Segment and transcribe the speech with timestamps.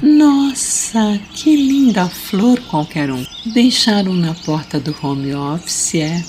[0.00, 3.26] Nossa, que linda flor qualquer um.
[3.52, 6.22] Deixaram na porta do home office, é?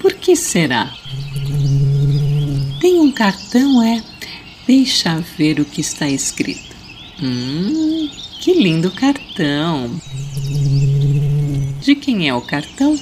[0.00, 0.90] Por que será?
[2.86, 4.00] Tem um cartão, é?
[4.64, 6.76] Deixa ver o que está escrito.
[7.20, 8.08] Hum,
[8.40, 10.00] que lindo cartão.
[11.80, 12.96] De quem é o cartão?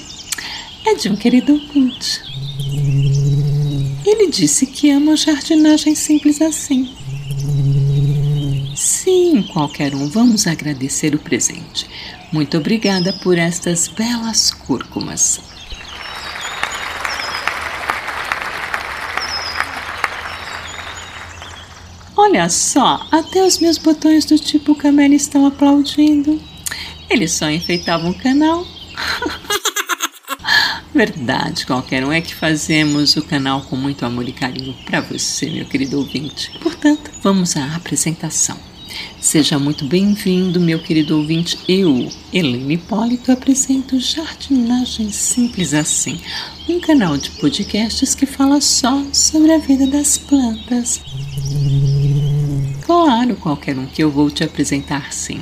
[0.87, 2.19] É de um querido ouvinte.
[4.03, 6.89] Ele disse que ama jardinagem simples assim.
[8.75, 11.85] Sim, qualquer um, vamos agradecer o presente.
[12.31, 15.39] Muito obrigada por estas belas cúrcumas.
[22.27, 26.41] Olha só, até os meus botões do tipo Camela estão aplaudindo.
[27.07, 28.65] Eles só enfeitavam o canal.
[30.91, 35.51] Verdade, qualquer um é que fazemos o canal com muito amor e carinho para você,
[35.51, 36.51] meu querido ouvinte.
[36.63, 38.57] Portanto, vamos à apresentação.
[39.21, 41.59] Seja muito bem-vindo, meu querido ouvinte.
[41.67, 46.19] Eu, Helene Hipólito, apresento Jardinagem Simples Assim,
[46.67, 50.99] um canal de podcasts que fala só sobre a vida das plantas.
[53.05, 55.39] Claro, qualquer um que eu vou te apresentar sim.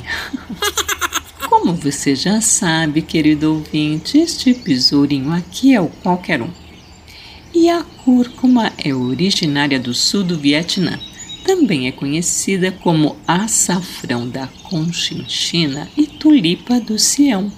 [1.47, 6.49] Como você já sabe, querido ouvinte, este besourinho aqui é o qualquer um.
[7.53, 10.99] E a cúrcuma é originária do sul do Vietnã.
[11.45, 17.49] Também é conhecida como açafrão da Conchinchina e tulipa do Sião.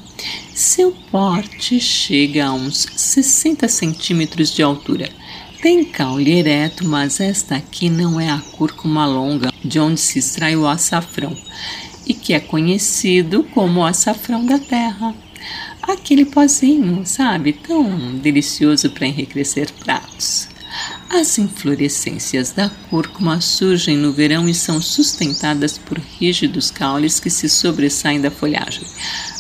[0.54, 5.10] Seu porte chega a uns 60 centímetros de altura
[5.66, 10.56] tem caule ereto, mas esta aqui não é a cúrcuma longa, de onde se extrai
[10.56, 11.36] o açafrão,
[12.06, 15.14] e que é conhecido como açafrão da terra.
[15.82, 20.48] Aquele pozinho, sabe, tão delicioso para enriquecer pratos.
[21.10, 27.48] As inflorescências da cúrcuma surgem no verão e são sustentadas por rígidos caules que se
[27.48, 28.86] sobressaem da folhagem.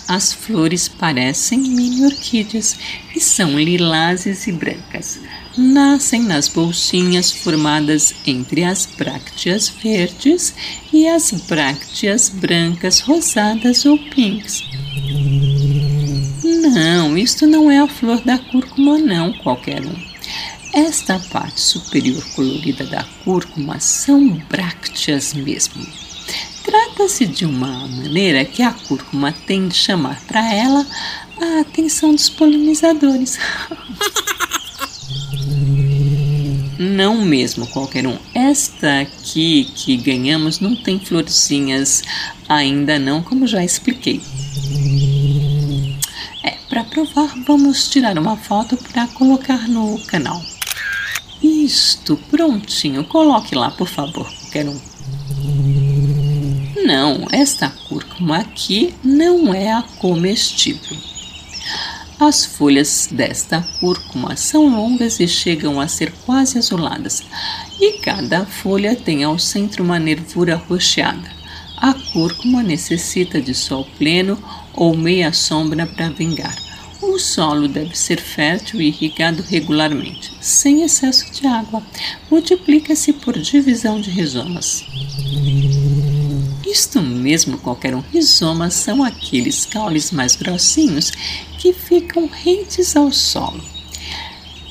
[0.07, 2.77] As flores parecem mini orquídeas
[3.15, 5.19] e são lilazes e brancas
[5.57, 10.53] nascem nas bolsinhas formadas entre as brácteas verdes
[10.91, 14.63] e as brácteas brancas, rosadas ou pinks.
[16.43, 20.14] Não, isto não é a flor da cúrcuma, não, qualquer um.
[20.75, 25.87] Esta parte superior colorida da cúrcuma são brácteas mesmo.
[26.65, 30.85] Trata-se de uma maneira que a cúrcuma tem de chamar para ela
[31.39, 33.39] a atenção dos polinizadores.
[36.77, 38.17] Não mesmo qualquer um.
[38.33, 42.03] Esta aqui que ganhamos não tem florzinhas
[42.49, 44.21] ainda não, como já expliquei.
[46.43, 50.43] É, para provar, vamos tirar uma foto para colocar no canal.
[51.45, 53.03] Isto, prontinho.
[53.03, 54.81] Coloque lá, por favor, qualquer um.
[56.83, 60.97] Não, esta cúrcuma aqui não é a comestível.
[62.19, 67.21] As folhas desta cúrcuma são longas e chegam a ser quase azuladas,
[67.79, 71.29] e cada folha tem ao centro uma nervura roxeada.
[71.77, 74.41] A cúrcuma necessita de sol pleno
[74.73, 76.64] ou meia sombra para vingar.
[77.07, 81.81] O solo deve ser fértil e irrigado regularmente, sem excesso de água.
[82.29, 84.83] Multiplica-se por divisão de rizomas.
[86.65, 91.11] Isto mesmo, qualquer um rizoma são aqueles caules mais grossinhos
[91.59, 93.63] que ficam rentes ao solo.